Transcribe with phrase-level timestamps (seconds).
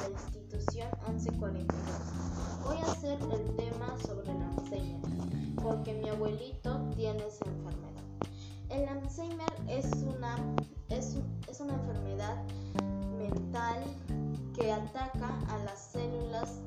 [0.00, 1.76] la institución 1142.
[2.64, 7.90] Voy a hacer el tema sobre el Alzheimer, porque mi abuelito tiene esa enfermedad.
[8.70, 10.36] El Alzheimer es una,
[10.88, 11.18] es,
[11.48, 12.42] es una enfermedad
[13.18, 13.82] mental
[14.54, 16.60] que ataca a las células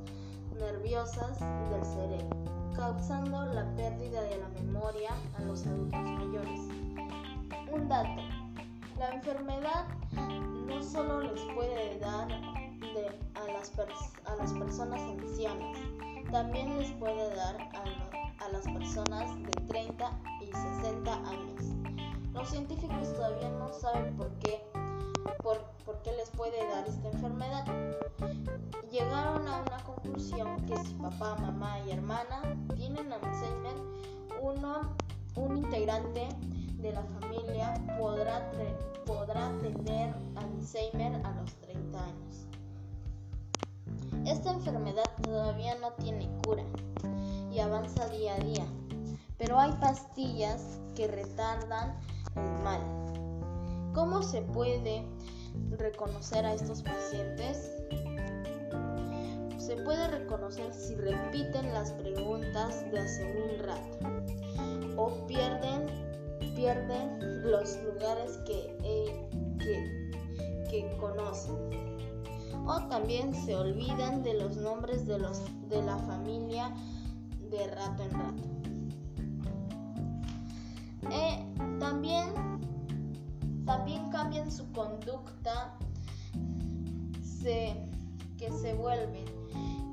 [0.59, 6.59] nerviosas del cerebro, causando la pérdida de la memoria a los adultos mayores.
[7.71, 8.21] Un dato,
[8.99, 9.87] la enfermedad
[10.67, 12.52] no solo les puede dar
[13.35, 13.71] a, las
[14.25, 15.77] a, las personas ancianas,
[16.31, 21.63] también les puede dar a, a las personas de 30 y 60 años.
[22.33, 24.61] Los científicos todavía no saben por qué
[25.41, 27.65] por, por, qué les puede dar esta enfermedad.
[28.91, 32.41] Llegaron a una conclusión que si papá, mamá y hermana
[32.75, 33.75] tienen Alzheimer,
[34.41, 34.95] uno,
[35.35, 36.29] un integrante
[36.81, 38.51] de la familia podrá,
[39.05, 42.47] podrá tener Alzheimer a los 30 años.
[44.43, 46.65] Esta enfermedad todavía no tiene cura
[47.49, 48.65] y avanza día a día,
[49.37, 51.97] pero hay pastillas que retardan
[52.35, 52.81] el mal.
[53.93, 55.07] ¿Cómo se puede
[55.77, 57.71] reconocer a estos pacientes?
[59.59, 63.97] Se puede reconocer si repiten las preguntas de hace un rato
[64.97, 65.87] o pierden,
[66.53, 69.29] pierden los lugares que, eh,
[72.65, 76.73] o también se olvidan de los nombres de, los, de la familia
[77.49, 78.43] de rato en rato.
[81.11, 81.45] Eh,
[81.79, 82.53] también
[83.65, 85.77] también cambian su conducta,
[87.43, 89.25] que se vuelven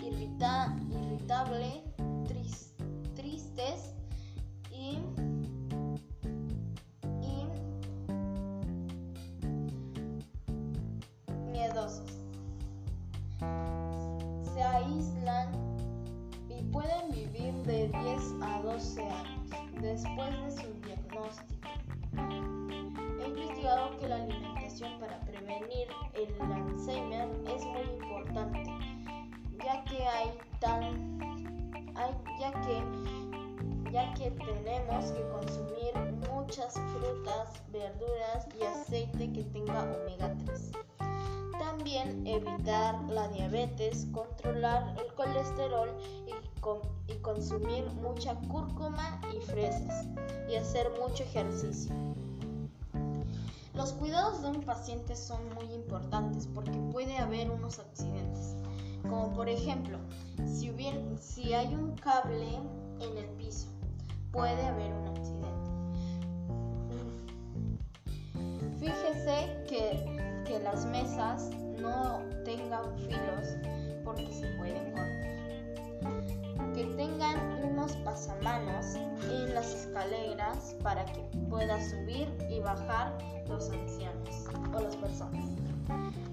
[0.01, 1.70] irrita, irritable,
[19.81, 21.61] después de su diagnóstico
[24.01, 28.65] que la alimentación para prevenir el Alzheimer es muy importante,
[29.65, 31.19] ya que hay tan
[32.41, 32.83] ya que
[33.93, 35.95] ya que tenemos que consumir
[36.31, 40.73] muchas frutas, verduras y aceite que tenga omega 3.
[41.61, 45.91] También evitar la diabetes, controlar el colesterol
[47.07, 50.07] y, consumir mucha cúrcuma y fresas
[50.49, 51.95] y hacer mucho ejercicio.
[53.75, 58.57] Los cuidados de un paciente son muy importantes porque puede haber unos accidentes,
[59.03, 59.99] como por ejemplo,
[60.47, 60.73] si,
[61.21, 62.59] si hay un cable
[63.01, 63.69] en el piso,
[64.33, 65.60] puede haber un accidente.
[70.73, 71.51] Las mesas
[71.81, 73.57] no tengan filos
[74.05, 76.75] porque se pueden cortar.
[76.75, 84.47] Que tengan unos pasamanos en las escaleras para que pueda subir y bajar los ancianos
[84.73, 85.45] o las personas.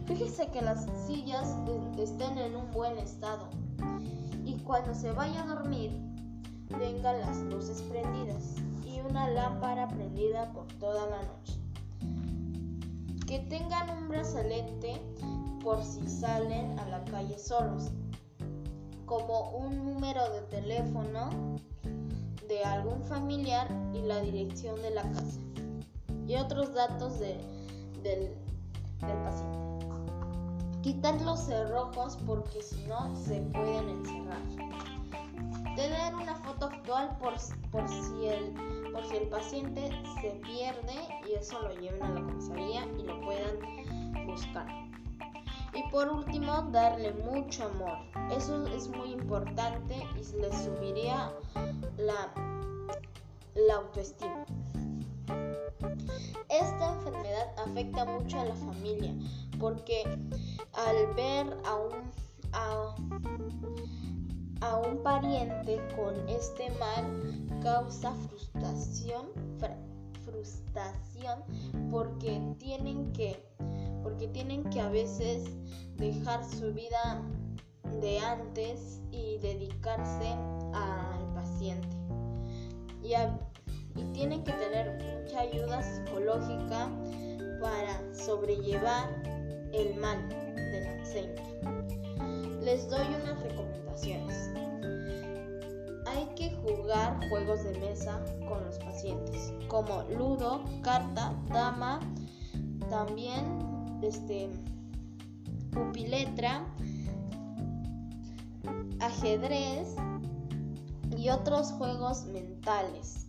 [0.06, 1.56] Fíjese que las sillas
[1.98, 3.50] estén en un buen estado
[4.46, 6.00] y cuando se vaya a dormir
[6.78, 11.57] tenga las luces prendidas y una lámpara prendida por toda la noche.
[13.38, 15.00] Que tengan un brazalete
[15.64, 17.92] por si salen a la calle solos,
[19.06, 21.30] como un número de teléfono
[22.48, 25.40] de algún familiar y la dirección de la casa
[26.28, 27.38] y otros datos del,
[28.02, 29.60] del paciente.
[30.82, 34.42] Quitar los cerrojos porque si no se pueden encerrar.
[35.76, 37.36] Tener una foto actual por,
[37.70, 39.92] por, si el, por si el paciente
[40.22, 40.96] se pierde
[41.30, 44.66] y eso lo lleven a la comisaría y lo puedan buscar.
[45.76, 48.00] Y por último, darle mucho amor.
[48.36, 51.32] Eso es muy importante y le subiría
[51.98, 52.34] la,
[53.54, 54.44] la autoestima.
[56.50, 59.14] Esta enfermedad afecta mucho a la familia
[59.60, 60.06] porque
[60.74, 62.12] al ver a un,
[64.62, 68.57] a, un pariente con este mal causa frustración,
[70.26, 71.44] frustración
[71.90, 73.42] porque tienen que
[74.04, 75.44] porque tienen que a veces
[75.98, 77.22] dejar su vida
[78.00, 80.30] de antes y dedicarse
[80.74, 81.90] al paciente.
[83.04, 83.14] Y,
[84.00, 86.90] y tienen que tener mucha ayuda psicológica
[87.60, 89.10] para sobrellevar
[89.74, 91.44] el mal del Alzheimer.
[92.62, 94.52] Les doy unas recomendaciones.
[96.18, 102.00] Hay que jugar juegos de mesa con los pacientes, como ludo, carta, dama,
[102.90, 103.60] también
[104.02, 104.50] este
[105.70, 106.66] pupiletra,
[109.00, 109.96] ajedrez
[111.16, 113.28] y otros juegos mentales.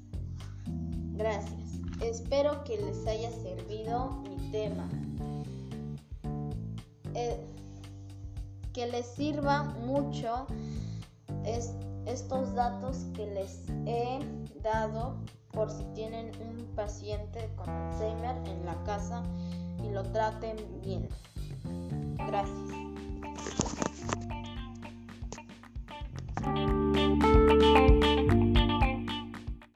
[1.12, 1.74] Gracias.
[2.00, 4.88] Espero que les haya servido mi tema.
[7.12, 7.38] Eh,
[8.72, 10.46] que les sirva mucho
[12.08, 14.18] estos datos que les he
[14.62, 15.16] dado
[15.52, 19.22] por si tienen un paciente con Alzheimer en la casa
[19.82, 21.08] y lo traten bien.
[22.26, 22.87] Gracias.